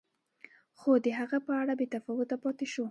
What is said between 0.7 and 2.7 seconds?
خو د هغه په اړه بې تفاوت پاتې